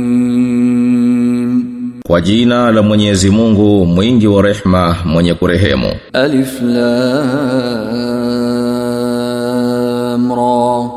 [2.06, 7.92] Kwa jina la Mwenyezi Mungu mwingi wa rehma mwenye kurehemu ألف لام
[10.32, 10.90] را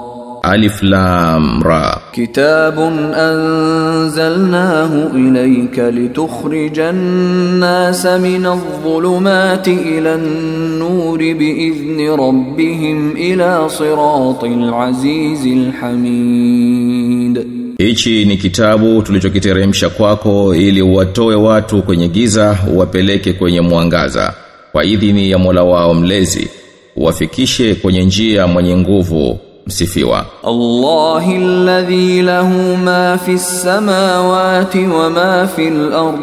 [0.43, 2.78] Alif Lam Ra كتاب
[3.14, 17.46] أنزلناه إليك لتخرج الناس من الظلمات إلى النور بإذن ربهم إلى صراط العزيز الحميد
[17.78, 24.34] Hichi ni kitabu tulichokiteremsha kwako ili uwatoe watu kwenye giza uwapeleke kwenye mwangaza
[24.72, 26.48] kwa idhini ya Mola wao mlezi
[26.96, 30.25] uwafikishe kwenye njia mwenye nguvu msifiwa.
[30.43, 36.19] Allahi alladhi lahu ma fis samawati wa ma fil ard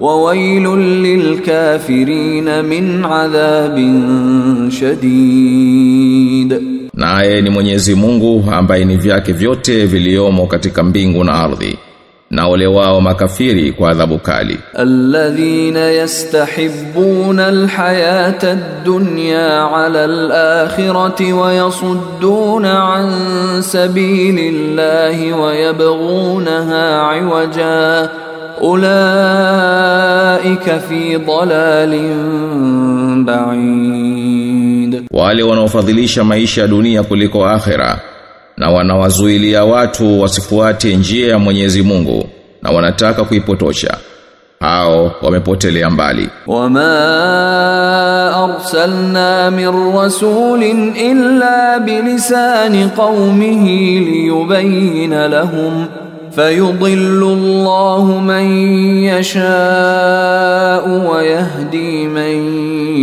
[0.00, 6.62] wa wailul lil kafirin min adhabin shadid.
[6.94, 11.78] Naye ni Mwenyezi Mungu ambaye ni vyake vyote viliomo katika mbingu na ardhi.
[12.31, 23.09] na ole wao makafiri kwa adhabu kali الذين يستحبون الحياة الدنيا على الآخرة ويصدون عن
[23.61, 28.09] سبيل الله ويبغونها عوجا
[29.47, 31.93] أولئك في ضلال
[33.25, 37.99] بعيد wale wanaofadhilisha maisha ya dunia kuliko akhera
[38.56, 42.28] na wanawazuilia watu wasifuate njia ya Mwenyezi Mungu
[42.62, 43.96] na wanataka kuipotosha.
[44.60, 46.28] Hao wamepotelea mbali.
[46.46, 46.82] Wama
[48.36, 55.86] arsalna min rasulin illa bilisani qaumihi liyubayyana lahum
[56.36, 58.46] fayudillu Allahu man
[59.04, 59.50] yasha'u
[61.10, 62.36] wa yahdi man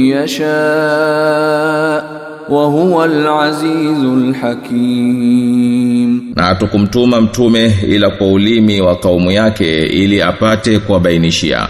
[0.06, 2.19] yasha'u
[2.50, 6.33] wa huwa al-azizul hakim.
[6.36, 11.68] Na tukumtuma mtume ila kwa ulimi wa kaumu yake ili apate kuwabainishia.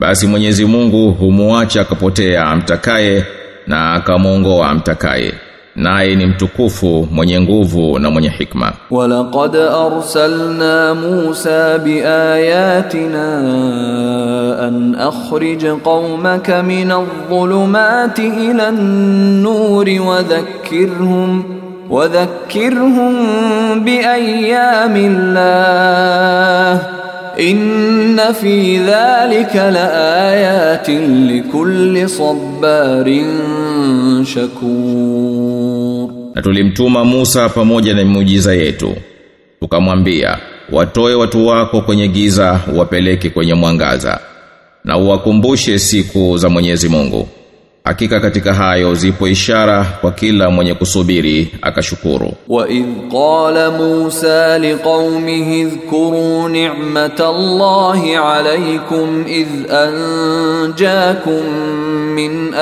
[0.00, 3.24] Basi Mwenyezi Mungu humuacha akapotea amtakaye
[3.66, 5.32] na akamuongoa amtakaye.
[5.75, 13.27] naye ni mtukufu mwenye nguvu na mwenye hikma ولقد أرسلنا موسى بآياتنا
[14.67, 21.43] أن أخرج قومك من الظلمات إلى النور وذكرهم
[21.89, 23.13] وذكرهم
[23.85, 26.81] بأيام الله
[27.38, 33.26] Inna fi dhalika laayatin likulli sabarin
[34.24, 36.12] shakur.
[36.34, 38.94] Na tulimtuma Musa pamoja na mujiza yetu.
[39.60, 40.38] Tukamwambia,
[40.72, 44.20] watoe watu wako kwenye giza, wapeleke kwenye mwangaza
[44.84, 47.28] na uwakumbushe siku za Mwenyezi Mungu.
[47.83, 56.49] hakika katika hayo zipo ishara kwa kila mwenye kusubiri akashukuru وإذ قال موسى لقومه اذكروا
[56.49, 61.43] نعمة الله عليكم إذ أنجاكم
[62.15, 62.53] من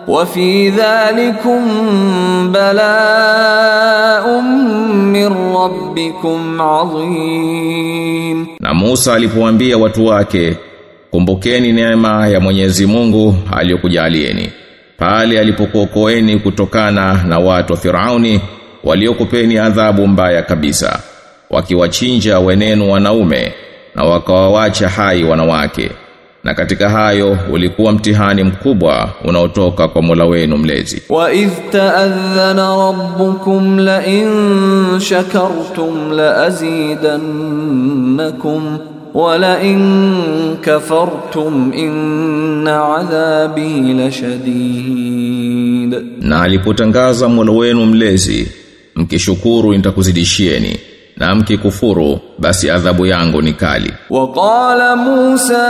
[0.07, 1.63] wa fi dhalikum
[2.55, 4.45] bala'un
[5.11, 10.57] min rabbikum 'azim na Musa alipoambia watu wake
[11.11, 14.49] kumbukeni neema ya Mwenyezi Mungu aliyokujalieni
[14.99, 18.41] pale alipokuokoeni kutokana na watu wa Firauni
[18.83, 20.99] waliokupeni adhabu mbaya kabisa
[21.49, 23.53] wakiwachinja wenenu wanaume
[23.95, 25.91] na wakawawacha hai wanawake
[26.43, 31.03] na katika hayo ulikuwa mtihani mkubwa unaotoka kwa Mola wenu mlezi.
[31.09, 38.79] Wa idh ta'adhana rabbukum la in shakartum la azidannakum
[39.13, 48.51] walain kafartum inna adhabi lashadid, na alipotangaza mola wenu mlezi,
[48.95, 50.79] mkishukuru nitakuzidishieni
[51.19, 53.93] na mkikufuru basi adhabu yangu ni kali.
[54.09, 55.65] Waqala musa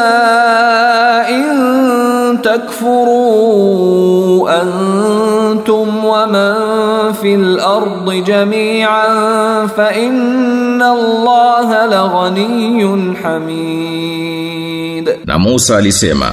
[1.30, 15.10] in takfuru antum wa man fil ardi jami'an fa inna allaha laghaniyyun hamid.
[15.26, 16.32] Na musa alisema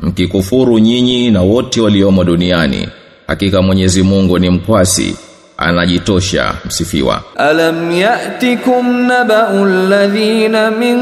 [0.00, 2.88] mkikufuru nyinyi na wote waliomo duniani
[3.26, 5.16] hakika mwenyezi Mungu ni mkwasi
[5.57, 10.97] anajitosha msifiwa ألم يأتكم نبأ الذين من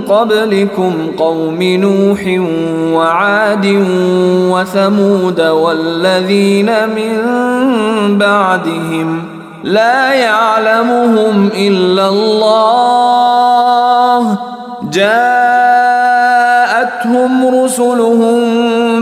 [0.00, 2.20] قبلكم قوم نوح
[2.94, 3.66] وعاد
[4.52, 7.18] وثمود والذين من
[8.18, 9.22] بعدهم
[9.64, 13.04] لا يعلمهم إلا الله
[16.24, 18.42] جاءتهم رسلهم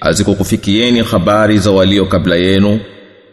[0.00, 2.80] azikukufikieni habari za walio kabla yenu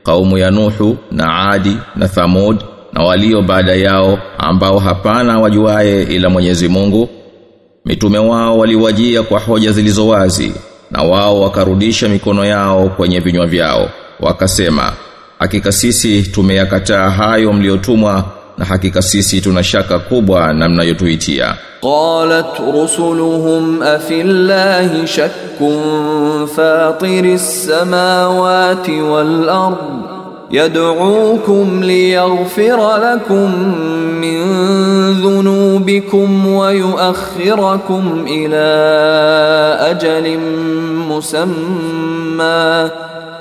[0.04, 2.58] kaumu ya Nuhu na Adi na Thamud
[2.94, 7.10] na walio baada yao ambao hapana wajuaye ila Mwenyezi Mungu.
[7.86, 10.54] Mitume wao waliwajia kwa hoja zilizo wazi
[10.92, 13.90] na wao wakarudisha mikono yao kwenye vinywa vyao
[14.20, 14.94] wakasema
[15.40, 18.26] hakika sisi tumeyakataa hayo mliotumwa
[18.58, 25.60] na hakika sisi tuna shaka kubwa na mnayotuitia قالت رسلهم أفي الله شك
[26.58, 29.78] فاطر السماوات والأرض
[30.52, 33.52] يدعوكم ليغفر لكم
[34.22, 34.42] من
[35.22, 38.66] ذنوبكم ويؤخركم إلى
[39.92, 40.40] أجل
[41.10, 42.90] مسمى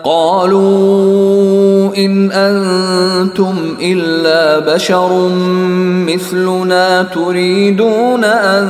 [0.04, 5.30] قالوا إن أنتم إلا بشر
[6.08, 8.68] مثلنا تريدون أن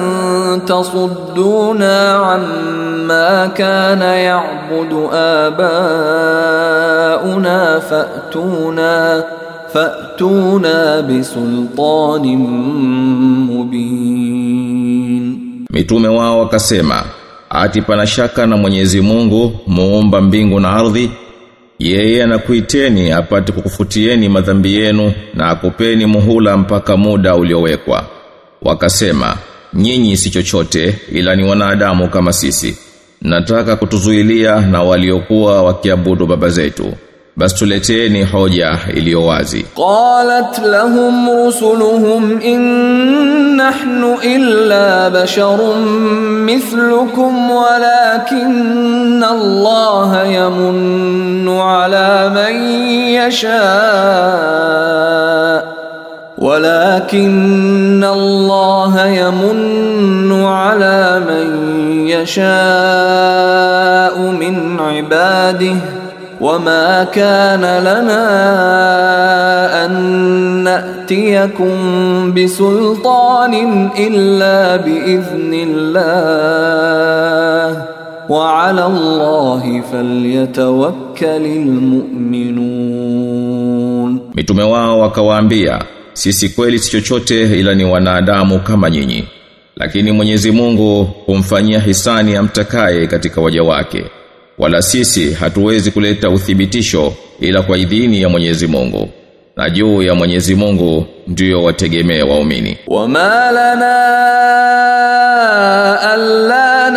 [0.67, 4.93] تصدونا عما كان يعبد
[6.49, 9.23] آباؤنا فأتونا
[9.73, 12.25] فأتونا بسلطان
[13.49, 14.59] مبين
[15.73, 17.03] Mitume wao wakasema,
[17.49, 21.11] ati pana shaka na Mwenyezi Mungu, muumba mbingu na ardhi,
[21.78, 28.06] yeye anakuiteni apate kukufutieni madhambi yenu na akupeni muhula mpaka muda uliowekwa.
[28.62, 29.36] Wakasema,
[29.74, 32.78] nyinyi si chochote ila ni wanadamu kama sisi.
[33.22, 36.94] Nataka kutuzuilia na waliokuwa wakiabudu baba zetu.
[37.36, 45.74] بس تلتيني حوجة إليوازي قالت لهم رسلهم إن نحن إلا بشر
[46.46, 52.54] مثلكم ولكن الله يمن على من
[53.18, 53.54] يشاء
[56.38, 61.68] ولكن الله يمن على من
[62.08, 62.44] يشاء
[64.18, 66.03] من عباده
[66.44, 68.22] wama kana lana
[69.82, 69.92] an
[70.66, 76.04] na'tiyakum bisultanin illa biidhnillah
[78.28, 83.24] wa 'ala Allahi falyatawakkalul mu'minun
[84.34, 85.78] Mitume wao wakawaambia
[86.12, 89.24] sisi kweli si chochote ila ni wanadamu kama nyinyi.
[89.76, 94.04] Lakini Mwenyezi Mungu humfanyia hisani amtakaye katika waja wake
[94.58, 99.10] wala sisi hatuwezi kuleta uthibitisho ila kwa idhini ya Mwenyezi Mungu.
[99.56, 102.76] Na juu ya Mwenyezi Mungu ndiyo wategemea waumini.
[102.86, 103.94] Wama alla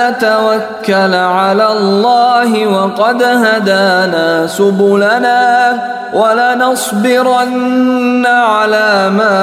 [0.06, 5.42] نتوكل على الله وقد هدانا سبلنا
[6.14, 7.46] ولنصبرن
[8.26, 9.38] على ما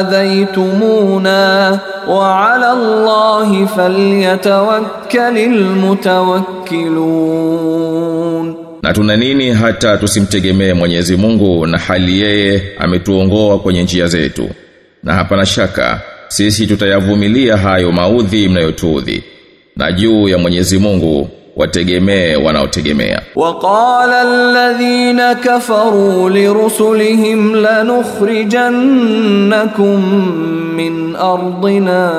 [0.00, 1.78] آذيتمونا
[2.08, 5.36] وعلى الله فليتوكل
[7.66, 14.48] المتوكلون Na tuna nini hata tusimtegemee Mwenyezi Mungu na hali yeye ametuongoa kwenye njia zetu.
[15.02, 19.24] Na hapana shaka sisi tutayavumilia hayo maudhi mnayotuudhi.
[19.76, 23.22] Na juu ya Mwenyezi Mungu wategemee wanaotegemea.
[23.36, 27.56] وقال الذين كفروا لرسلهم
[28.76, 30.14] لنخرجنكم
[30.76, 32.10] من أرضنا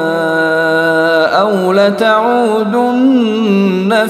[1.42, 1.74] أو
[2.78, 3.28] لتعودن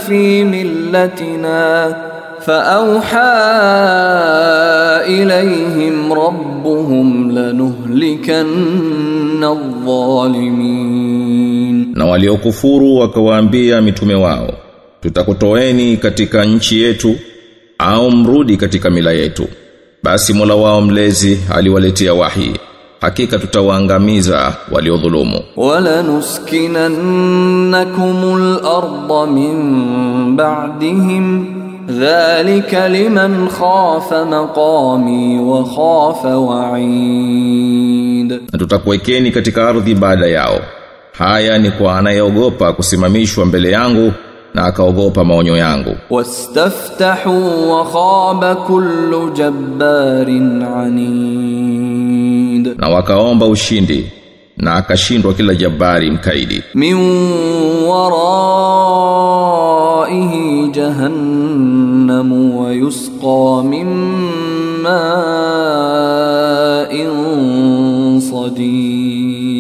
[0.08, 1.96] في ملتنا
[2.42, 3.34] فأوحى
[5.08, 8.48] إليهم ربهم لنهلكن
[11.95, 14.55] na waliokufuru wakawaambia mitume wao
[15.01, 17.17] tutakutoeni katika nchi yetu
[17.79, 19.49] au mrudi katika mila yetu.
[20.03, 22.53] Basi Mola wao mlezi aliwaletea wahi.
[23.01, 25.41] Hakika tutawaangamiza waliodhulumu.
[25.57, 28.61] Wala nuskinannakumul
[29.35, 31.47] min ba'dihim.
[32.01, 38.31] Dhalika liman khafa maqami wa khafa wa'id.
[38.53, 40.61] Na tutakuwekeni katika ardhi baada yao.
[41.13, 44.13] Haya ni kwa anayeogopa kusimamishwa mbele yangu
[44.55, 45.97] na akaogopa maonyo yangu.
[46.11, 51.95] Wastaftahu wa khaba kullu jabbarin anid.
[52.79, 54.11] Na wakaomba ushindi
[54.57, 56.63] na akashindwa kila jabari mkaidi.
[56.75, 56.97] Min
[59.73, 61.32] waraihi jahannam
[62.23, 63.87] جهنم ويسقى من
[64.83, 65.83] ماء
[68.21, 69.53] صديد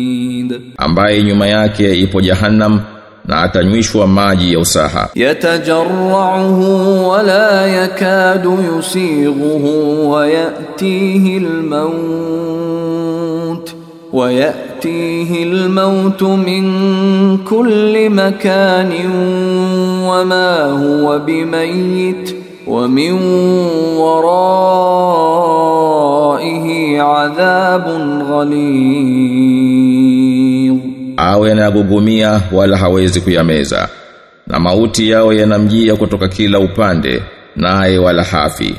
[0.78, 2.80] ambaye nyuma yake ipo jahannam
[3.24, 5.08] na atanywishwa maji ya usaha.
[5.16, 6.58] يتجرعه
[7.08, 9.64] ولا يكاد يسيغه
[10.06, 12.62] ويأتيه الموت
[14.12, 16.64] ويأتيه الموت من
[17.38, 18.92] كل مكان
[20.04, 23.11] وما هو بميت ومن
[25.67, 27.85] ورائه عذاب
[28.31, 29.67] غليظ
[31.19, 33.89] awe anagugumia wala hawezi kuyameza
[34.47, 37.21] na mauti yao yanamjia kutoka kila upande
[37.55, 38.75] naye wala hafi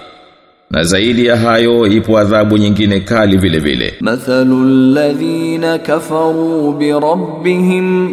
[0.70, 8.12] na zaidi ya hayo ipo adhabu nyingine kali vile vile مثل الذين كفروا بربهم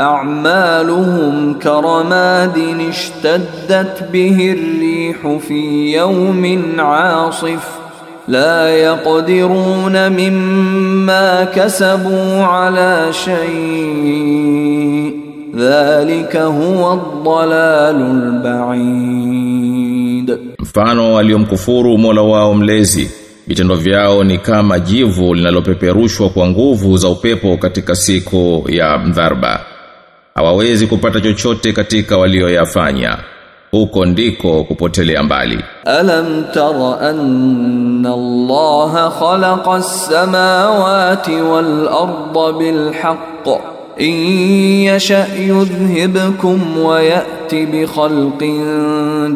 [0.00, 7.68] أعمالهم كرماد اشتدت به الريح في يوم عاصف
[8.28, 13.08] لا يقدرون مما كسبوا على
[14.06, 15.12] شيء
[15.56, 17.96] ذلك هو الضلال
[19.06, 23.10] البعيد mfano waliomkufuru Mola wao mlezi
[23.46, 29.60] vitendo vyao ni kama jivu linalopeperushwa kwa nguvu za upepo katika siku ya mdharba
[30.35, 33.17] hawawezi kupata chochote katika walioyafanya.
[33.71, 35.59] Huko ndiko kupotelea mbali.
[35.85, 43.47] Alam tara anna allah khalaqa as-samawati wal arda bil haqq
[43.97, 44.15] in
[44.83, 49.35] yasha yudhhibkum wa ya'ti bi khalqin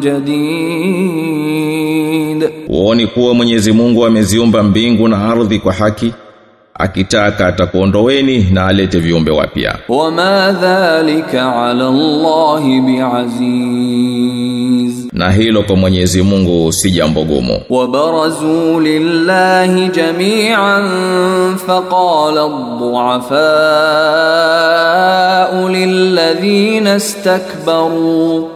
[1.26, 2.50] jadid.
[2.68, 6.12] Uoni kuwa Mwenyezi Mungu ameziumba mbingu na ardhi kwa haki?
[6.78, 9.78] akitaka atakuondoweni na alete viumbe wapya.
[9.88, 14.26] Wama dhalika ala allahi biaziz.
[15.12, 17.62] Na hilo kwa Mwenyezi Mungu si jambo gumu.
[17.70, 20.88] Wa barazu lillahi jami'an
[21.66, 23.48] faqala ad-du'afa
[25.70, 28.55] lilladhina istakbaru.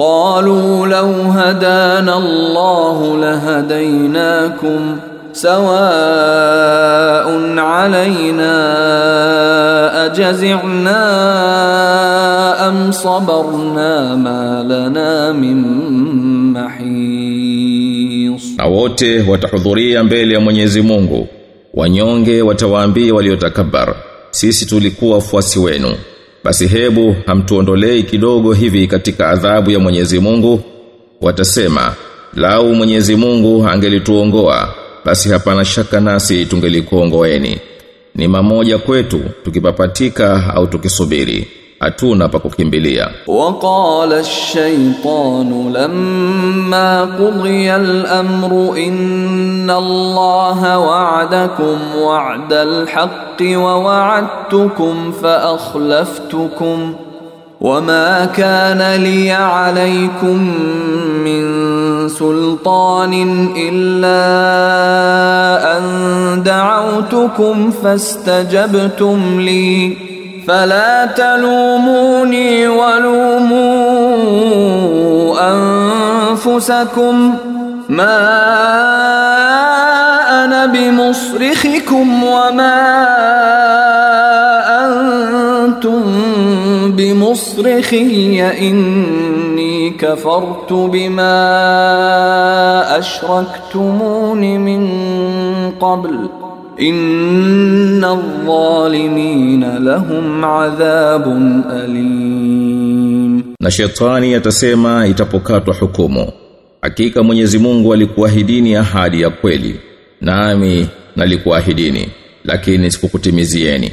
[0.00, 4.96] قالوا لو هدانا الله لهديناكم
[5.32, 5.58] سواء
[7.58, 8.56] علينا
[10.06, 11.02] أجزعنا
[12.68, 15.62] أم صبرنا ما لنا من
[16.52, 21.28] محيص na wote watahudhuria mbele ya Mwenyezi Mungu
[21.74, 23.94] wanyonge watawaambia waliotakabar
[24.30, 25.94] sisi tulikuwa wafuasi wenu
[26.43, 30.61] basi hebu hamtuondolei kidogo hivi katika adhabu ya Mwenyezi Mungu.
[31.21, 31.93] Watasema
[32.33, 34.73] lau Mwenyezi Mungu angelituongoa
[35.05, 37.57] basi hapana shaka nasi tungelikuongoeni
[38.15, 41.47] ni mamoja kwetu tukipapatika au tukisubiri
[41.81, 54.97] hatuna pa kukimbilia waqala ash-shaytanu lamma qudiya al-amru inna allaha wa'adakum wa'da al-haqqi wa wa'adtukum
[55.21, 56.79] fa akhlaftukum
[57.61, 60.39] وما كان لي عليكم
[61.25, 61.43] من
[62.09, 63.13] سلطان
[63.57, 64.23] الا
[65.77, 65.83] ان
[66.43, 69.97] دعوتكم فاستجبتم لي
[70.47, 74.31] فلا تلوموني ولوموا
[75.51, 77.35] أنفسكم
[77.89, 78.31] ما
[80.43, 82.81] أنا بمصرخكم وما
[84.85, 86.01] أنتم
[86.91, 91.37] بمصرخي إني كفرت بما
[92.99, 94.89] أشركتمون من
[95.79, 96.40] قبل
[96.81, 103.43] Inna dhalimina lahum adhabun alim.
[103.59, 106.31] Na shetani atasema itapokatwa hukumu.
[106.81, 109.79] Hakika Mwenyezi Mungu alikuahidini ahadi ya kweli.
[110.21, 112.07] Nami nalikuahidini
[112.45, 113.91] lakini sikukutimizieni.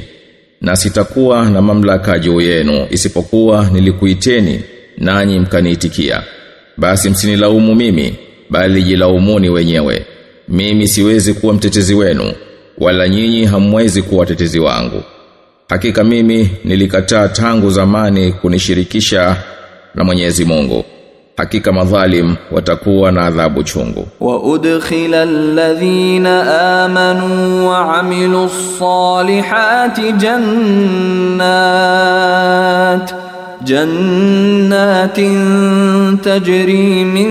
[0.61, 4.61] Na sitakuwa na mamlaka juu yenu isipokuwa nilikuiteni
[4.97, 6.23] nanyi mkaniitikia.
[6.77, 8.15] Basi msinilaumu mimi
[8.49, 10.05] bali jilaumuni wenyewe.
[10.47, 12.33] Mimi siwezi kuwa mtetezi wenu
[12.79, 15.03] wala nyinyi hamwezi kuwa watetezi wangu.
[15.69, 19.35] Hakika mimi nilikataa tangu zamani kunishirikisha
[19.95, 20.85] na Mwenyezi Mungu.
[21.37, 24.07] Hakika madhalim watakuwa na adhabu chungu.
[24.19, 30.11] Wa udkhila alladhina amanu wa amilus salihati
[31.79, 33.13] jannat.
[33.65, 35.19] جنات
[36.23, 37.29] تجري من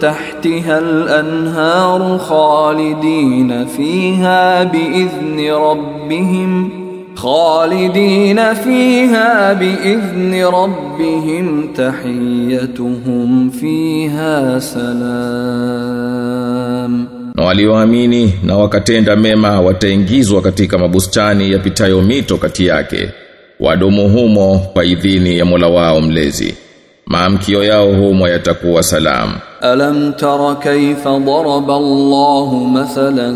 [0.00, 6.70] تحتها الأنهار خالدين فيها بإذن ربهم
[7.16, 14.58] خالدين فيها بإذن ربهم تحيتهم فيها
[15.94, 16.24] سلام
[17.36, 23.10] walioamini na wakatenda mema wataingizwa katika mabustani yapitayo mito kati yake.
[23.60, 26.54] Wadumu humo kwa idhini ya Mola wao mlezi.
[27.06, 29.32] Maamkio yao humo yatakuwa salamu.
[29.64, 33.28] ألم تر كيف ضرب الله مثلا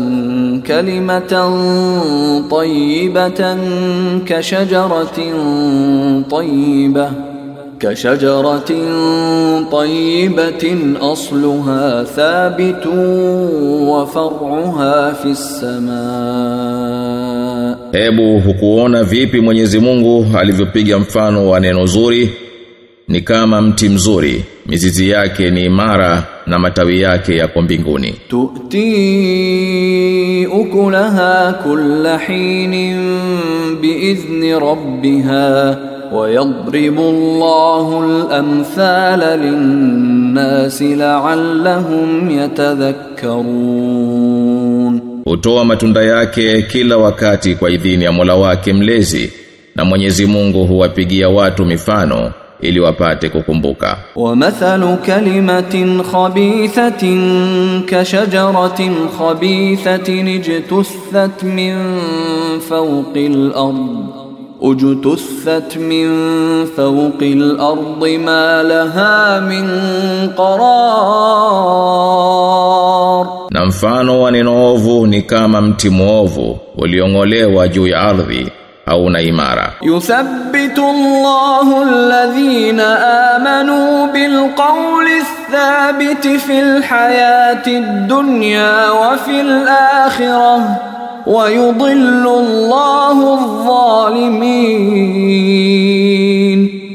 [0.67, 1.33] كلمة
[2.51, 3.57] طيبة
[4.25, 5.17] كشجرة
[6.31, 7.09] طيبة
[7.79, 8.71] كشجرة
[9.71, 12.85] طيبة أصلها ثابت
[13.89, 17.28] وفرعها في السماء
[17.92, 22.30] Hebu hukuona vipi Mwenyezi Mungu alivyopiga mfano wa neno zuri
[23.08, 28.94] ni kama mti mzuri mizizi yake ni imara na matawi yake yako mbinguni تؤتي
[30.46, 32.70] أكلها كل حين
[33.82, 35.78] بإذن ربها
[36.12, 43.74] ويضرب الله الأمثال للناس لعلهم يتذكرون
[45.29, 49.33] hutoa matunda yake kila wakati kwa idhini ya Mola wake mlezi
[49.75, 52.31] na Mwenyezi Mungu huwapigia watu mifano
[52.61, 53.97] ili wapate kukumbuka.
[54.15, 61.75] Wa mathalu kalimatin khabithatin ka shajaratin khabithatin ijtussat min
[62.69, 63.75] fawqi al-ard
[64.61, 66.09] ujtussat min
[66.75, 69.65] fawqi al-ard ma laha min
[70.37, 72.78] qarar
[73.50, 78.48] na mfano wa neno ovu ni kama mti mwovu uliong'olewa juu ya ardhi
[78.86, 82.80] hauna imara يثبت الله الذين
[83.34, 90.80] آمنوا بالقول الثابت في الحياة الدنيا وفي الآخرة
[91.26, 93.34] ويضل الله
[95.74, 96.94] الظالمين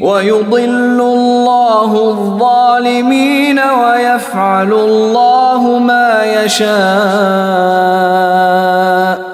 [1.68, 6.76] Allahu adh-dhalimin wa yaf'alu Allahu ma yasha.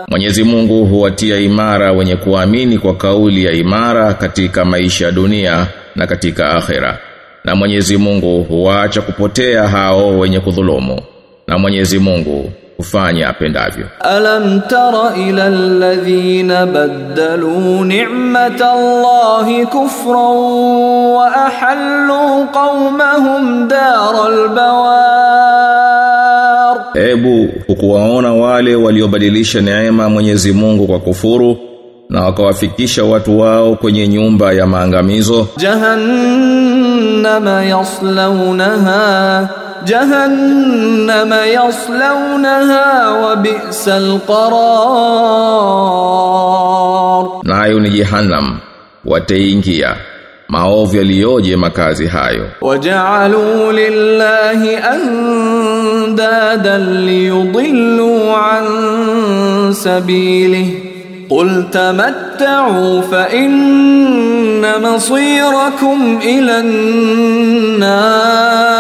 [0.09, 5.67] Mwenyezi Mungu huwatia imara wenye kuamini kwa kauli ya imara katika maisha ya dunia
[5.97, 6.99] na katika akhera.
[7.45, 11.01] Na Mwenyezi Mungu huwaacha kupotea hao wenye kudhulumu.
[11.47, 12.53] Na Mwenyezi Mungu
[12.85, 13.87] kufanya apendavyo.
[14.01, 20.37] Alam tara ila alladhina baddalu ni'mata Allahi kufran
[21.17, 25.77] wa ahallu qaumahum daral bawar.
[26.97, 31.57] Ebu ukuwaona wale waliobadilisha neema Mwenyezi Mungu kwa kufuru
[32.09, 35.49] na wakawafikisha watu wao kwenye nyumba ya maangamizo.
[35.57, 36.05] Jahannama
[37.65, 39.49] yaslaunaha
[39.87, 44.61] جهنم يصلونها وبئس القرار.
[47.45, 48.59] Nayo ni jehannam
[49.05, 49.97] wataingia
[50.49, 52.47] maovu yaliyoje makazi hayo.
[52.63, 58.67] وجعلوا لله أندادا ليضلوا عن
[59.73, 60.67] سبيله.
[61.31, 68.80] قل تمتعوا فإن مصيركم إلى النار.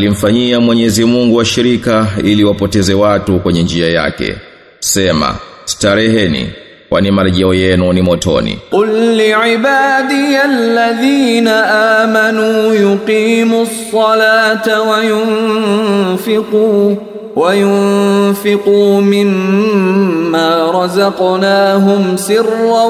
[0.00, 4.34] walimfanyia Mwenyezi Mungu washirika ili wapoteze watu kwenye njia yake.
[4.78, 5.34] Sema
[5.64, 6.50] stareheni
[6.88, 8.58] kwani marejeo yenu ni motoni.
[8.70, 11.66] Qul liibadiyalladhina
[12.02, 16.96] amanu yuqimus salata wa yunfiquu
[17.40, 22.84] وينفقوا مما رزقناهم سرا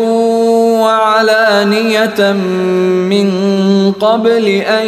[0.82, 2.32] وعلانية
[3.12, 3.28] من
[3.92, 4.86] قبل أن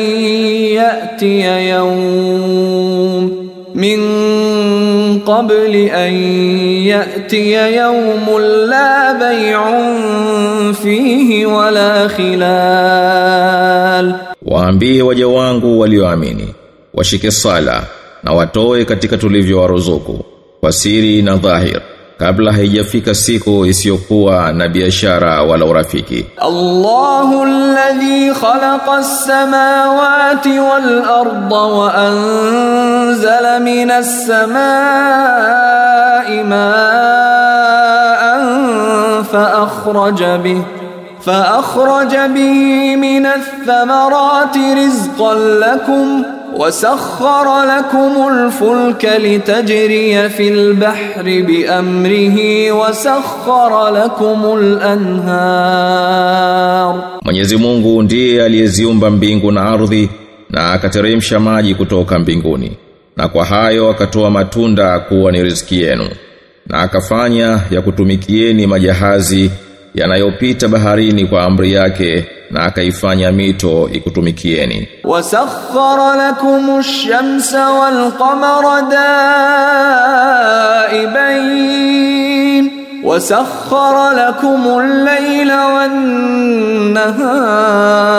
[0.79, 3.42] يأتي يوم
[3.75, 4.01] من
[5.18, 6.12] قبل أن
[6.92, 9.62] يأتي يوم لا بيع
[10.72, 13.42] فيه ولا خلال.
[15.03, 16.55] Waja wangu walioamini
[16.94, 17.83] washike sala.
[18.22, 20.24] Na watoe katika tulivyowaruzuku
[20.61, 21.80] kwa siri na dhahir
[22.18, 33.90] kabla haijafika siku isiyokuwa na biashara wala urafiki الله الذي خلق السماوات والأرض وأنزل من
[35.02, 38.22] السماء ماء
[39.32, 40.62] فأخرج به
[41.22, 54.58] فأخرج به من الثمرات رزقا لكم وسخر لكم الفلك لتجري في البحر بأمره وسخر لكم
[55.77, 60.10] الأنهار Mwenyezi Mungu ndiye aliyeziumba mbingu na ardhi
[60.49, 62.71] na akateremsha maji kutoka mbinguni
[63.17, 66.10] na kwa hayo akatoa matunda kuwa ni riziki yenu
[66.67, 69.51] na akafanya ya kutumikieni majahazi
[69.94, 74.88] yanayopita baharini kwa amri yake na akaifanya mito ikutumikieni.
[75.05, 78.83] Wasakhkhara lakumush shamsa wal qamara
[81.33, 82.70] daibain.
[83.05, 85.92] Wasakhkhara lakumul layla wan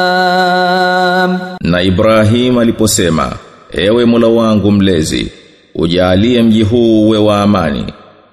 [0.08, 1.38] al-asnam.
[1.60, 3.32] Na Ibrahim aliposema,
[3.72, 5.32] ewe Mola wangu mlezi,
[5.74, 7.84] ujalie mji huu uwe wa amani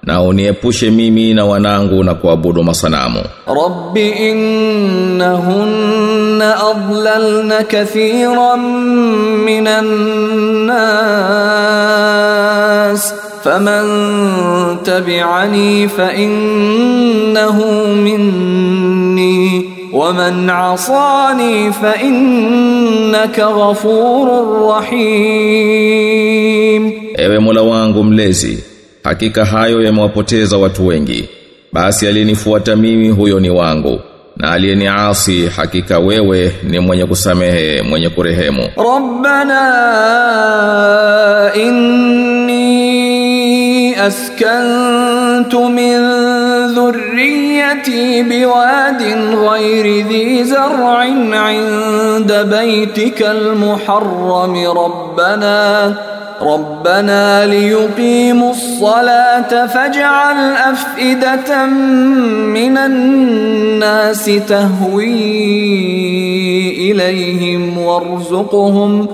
[0.04, 3.96] na uniepushe mimi na wanangu na kuabudu masanamu رب
[5.30, 8.56] إنهن أضللن كثيرا
[9.46, 9.66] من
[11.80, 13.82] الناس فمن
[14.84, 17.58] تبعني فإنه
[17.94, 24.28] مني ومن عصاني فإنك غفور
[24.70, 26.20] رحيم
[27.18, 28.63] Ewe Mola wangu mlezi,
[29.05, 31.29] Hakika hayo yamewapoteza watu wengi.
[31.73, 33.99] Basi aliyenifuata mimi huyo ni wangu.
[34.37, 38.69] Na aliyeniasi hakika wewe ni mwenye kusamehe mwenye kurehemu.
[38.77, 39.61] Rabbana
[41.55, 42.75] inni
[43.95, 45.99] askantu min
[46.75, 60.36] dhurriyyati biwadin ghairi dhi zar'in 'inda baytikal muharram rabbana ربنا ليقيموا الصلاة فاجعل
[60.72, 61.66] أفئدة
[62.46, 65.30] من الناس تهوي
[66.92, 69.08] إليهم وارزقهم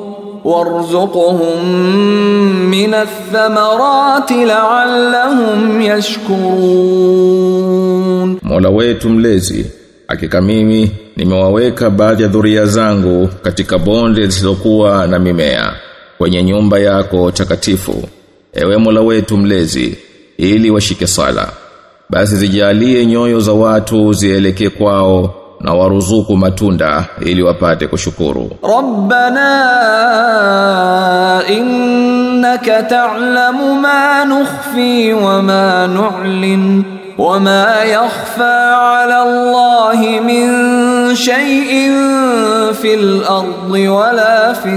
[0.44, 1.64] وارزقهم
[2.70, 5.80] من الثمرات لعلهم
[7.06, 9.66] يشكرون Mola wetu mlezi,
[10.08, 15.72] hakika mimi nimewaweka baadhi ya dhuria zangu katika bonde zisizokuwa na mimea
[16.21, 17.95] kwenye nyumba yako takatifu
[18.53, 19.97] ewe Mola wetu mlezi
[20.37, 21.47] ili washike sala.
[22.09, 28.49] Basi zijalie nyoyo za watu zielekee kwao na waruzuku matunda ili wapate kushukuru.
[28.63, 29.43] Rabbana
[31.49, 36.83] innaka ta'lamu ma nukhfi wa ma nu'lin
[37.17, 40.49] wa ma yakhfa 'ala allahi min
[41.14, 41.90] شيء
[42.82, 44.68] في الأرض ولا في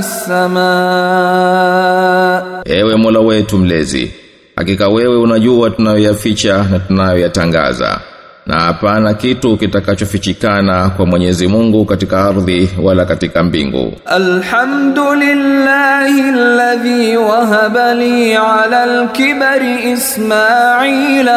[1.30, 4.12] السماء Ewe Mola wetu mlezi,
[4.56, 8.00] hakika wewe unajua tunayoyaficha na tunayoyatangaza.
[8.46, 13.94] Na hapana kitu kitakachofichikana kwa Mwenyezi Mungu katika ardhi wala katika mbingu.
[14.15, 21.30] الحمد لله الذي وهب لي على الكبر إسماعيل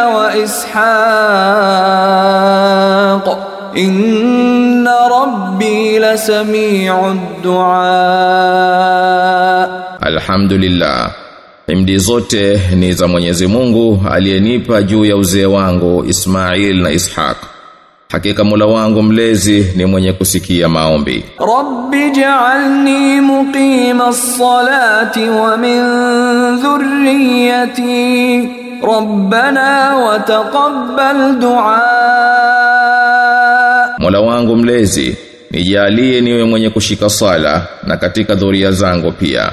[2.33, 7.78] وإسحاق inna rabbi lasami'ud du'a.
[10.02, 11.12] Alhamdulillah,
[11.68, 17.38] imdi zote ni za Mwenyezi Mungu aliyenipa juu ya uzee wangu Ismail na Ishaq.
[18.12, 21.26] Hakika Mola wangu mlezi ni mwenye kusikia maombi.
[21.40, 25.82] Rabbi ja'alni muqima as-salati wa min
[26.62, 28.50] dhurriyyati.
[28.84, 32.67] Rabbana wa taqabbal du'a.
[33.98, 35.18] Mola wangu mlezi
[35.52, 39.52] nijalie niwe mwenye kushika sala na katika dhuria zangu pia.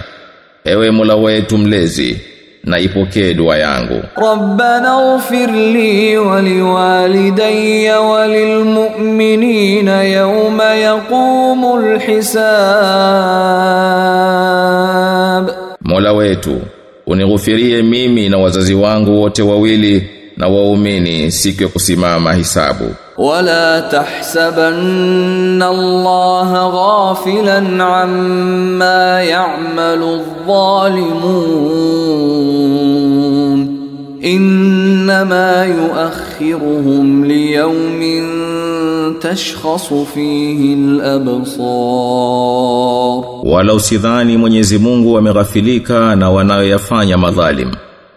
[0.64, 2.20] Ewe Mola wetu mlezi
[2.64, 4.02] na ipokee dua yangu.
[4.16, 12.44] Rabbana ighfir li wa liwalidayya wa lilmu'minina yawma yaqumul hisab.
[15.80, 16.60] Mola wetu
[17.06, 22.94] unighufirie mimi na wazazi wangu wote wawili na waumini siku ya kusimama hisabu.
[23.18, 31.44] Wala tahsabanna Allah ghafilan amma ya'malu adh-dhalimun.
[34.24, 38.24] Inma yu'akhiruhum liyawmin
[39.20, 41.64] tashkhasu fihi al-absar.
[43.44, 47.70] Wala usidhani Mwenyezi Mungu ameghafilika na wanayoyafanya madhalim.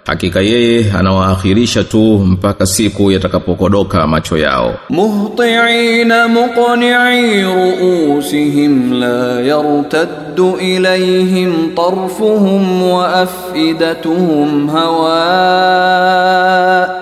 [0.07, 4.75] Hakika yeye anawaakhirisha tu mpaka siku yatakapokodoka macho yao.
[4.89, 15.17] Muhti'ina muqni'i ru'usihim la yartaddu ilayhim tarfuhum wa afidatuhum hawa.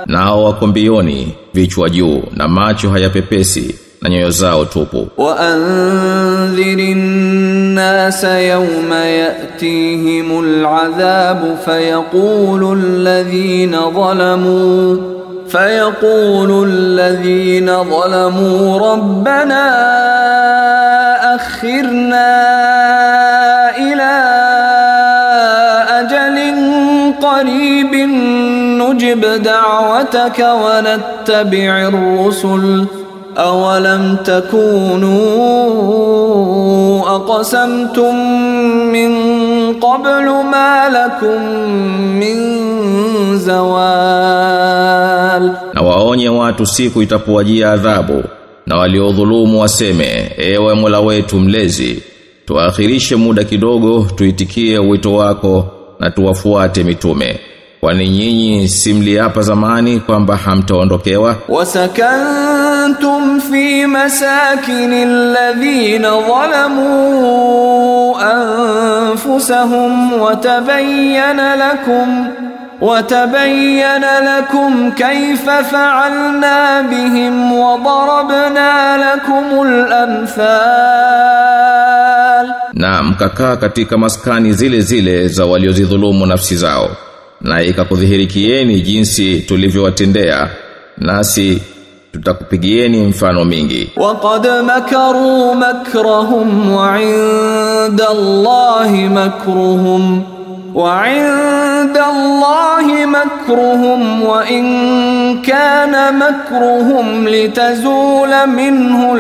[0.08, 8.94] Nao wako mbioni vichwa juu na macho hayapepesi na nyoyo zao tupu وأنذر الناس يوم
[8.94, 14.98] يأتيهم العذاب فيقول الذين ظلموا
[15.50, 19.66] فيقول الذين ظلموا ربنا
[21.36, 22.32] أخرنا
[23.78, 24.16] إلى
[26.00, 26.38] أجل
[27.22, 27.96] قريب
[28.82, 32.86] نجب دعوتك ونتبع الرسل.
[33.36, 35.16] awalam takunu
[37.16, 38.16] aqsamtum
[38.92, 39.12] min
[39.80, 41.42] qablu ma lakum
[42.20, 42.38] min
[43.38, 44.64] zawal,
[45.74, 48.24] na waonye watu siku itapowajia adhabu
[48.66, 52.04] na waliodhulumu waseme ewe Mola wetu mlezi
[52.46, 55.66] tuakhirishe muda kidogo tuitikie wito wako
[56.00, 57.40] na tuwafuate mitume.
[57.80, 61.36] Kwani nyinyi simliapa zamani kwamba hamtaondokewa?
[61.50, 67.41] Wasakan وسكنتم في مساكن الذين ظلموا
[68.33, 72.29] أنفسهم وتبين لكم
[72.81, 81.41] وتبين لكم كيف فعلنا بهم وضربنا لكم الأمثال
[82.75, 86.91] na mkakaa katika maskani zile zile za waliozidhulumu nafsi zao
[87.41, 90.49] na ikakudhihirikieni jinsi tulivyowatendea
[90.99, 91.63] nasi
[92.16, 93.92] tutakupigieni mfano mingi.
[93.96, 100.24] Waqad makaru makrahum wa inda allahi makruhum.
[100.76, 109.16] Wa inda allahi makruhum wa in kana makruhum litazula minhu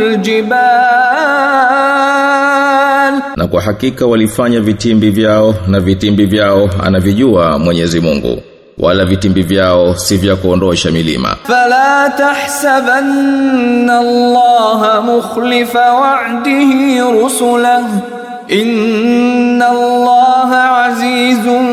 [1.45, 3.21] aljibal.
[3.35, 8.41] Na kwa hakika walifanya vitimbi vyao na vitimbi vyao anavijua Mwenyezi Mungu
[8.77, 11.35] wala vitimbi vyao si vya kuondosha milima.
[11.43, 17.99] Fala tahsabanna Allah mukhlifa wa'dihi rusulahu.
[18.47, 20.51] Inna Allah
[20.85, 21.65] azizun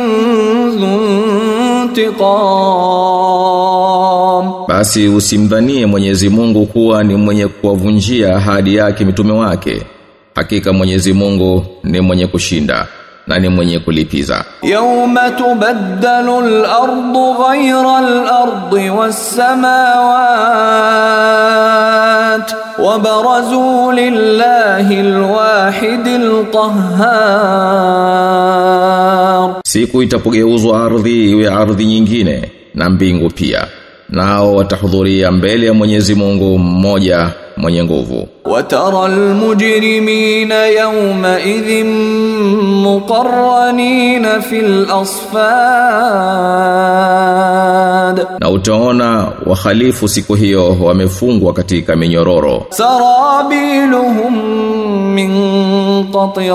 [3.22, 9.82] dhuntiqam basi usimdhanie Mwenyezi Mungu kuwa ni mwenye kuwavunjia ahadi yake mitume wake.
[10.34, 12.86] Hakika Mwenyezi Mungu ni mwenye kushinda
[13.26, 14.44] na ni mwenye kulipiza.
[14.62, 18.90] Yawma tubaddalu al-ardu ghayra al-ardi
[20.72, 26.06] was-samawati wa barazu lillahi al-wahid
[28.22, 29.60] al-qahhar.
[29.66, 33.66] Siku itapogeuzwa ardhi iwe ardhi nyingine na mbingu pia
[34.12, 38.28] nao watahudhuria mbele ya Mwenyezi Mungu mmoja mwenye nguvu.
[38.44, 41.86] Watara almujrimina yawma idhin
[42.82, 45.36] muqarranina fil asfad,
[48.40, 52.66] na utaona wahalifu siku hiyo wamefungwa katika minyororo.
[52.70, 54.34] Sarabiluhum
[55.14, 55.32] min
[56.12, 56.52] qatran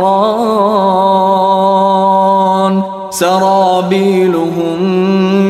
[3.09, 4.81] sarabiluhum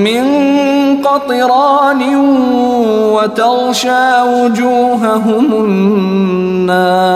[0.04, 0.57] min
[1.17, 2.17] قطران
[3.15, 5.53] وتغشى وجوههم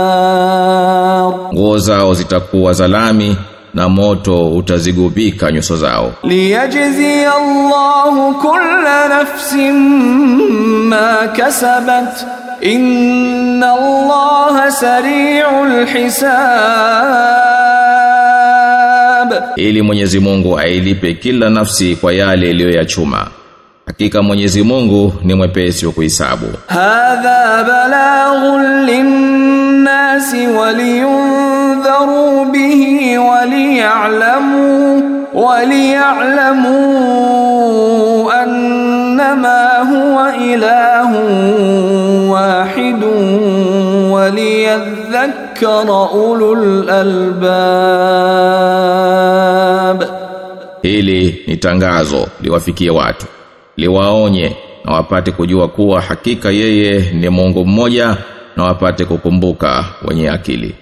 [0.07, 3.37] النار nguo zao zitakuwa za lami
[3.75, 8.85] na moto utazigubika nyuso zao ليجزي الله كل
[9.21, 9.53] نفس
[10.90, 12.27] ما كسبت
[12.64, 15.64] إن الله سريع
[17.77, 23.27] الحساب ili Mwenyezi Mungu ailipe kila nafsi kwa yale iliyoyachuma
[23.86, 36.72] Hakika Mwenyezi Mungu ni mwepesi wa kuhisabu Hadha balaghun linnasi waliyundharu bihi waliya'lamu waliya'lamu
[38.32, 41.22] annama huwa ilahu
[42.32, 47.63] wahidun waliyadhakkara ulul albab.
[50.82, 53.26] Hili ni tangazo liwafikie watu
[53.78, 54.56] liwaonye
[54.86, 58.18] na wapate kujua kuwa hakika yeye ni Mungu mmoja
[58.58, 60.76] na wapate kukumbuka wenye akili